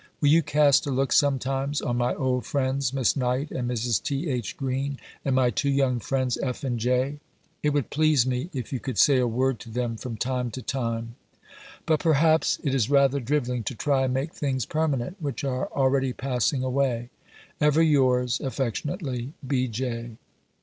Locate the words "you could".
8.73-8.97